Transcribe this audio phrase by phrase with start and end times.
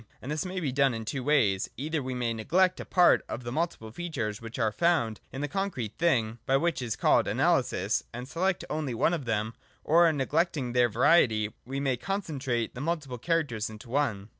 [0.19, 1.69] And this may be done in two ways.
[1.77, 5.47] Either we may neglect a part of the multiple features which are found in the
[5.47, 9.53] concrete thing (by what is called analysis) and select only one of them;
[9.83, 14.29] or, neglecting their variety, we may concentrate the multiple characters into one.